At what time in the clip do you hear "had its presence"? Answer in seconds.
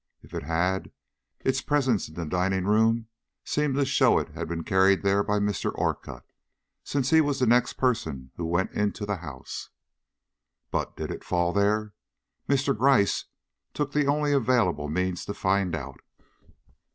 0.41-2.09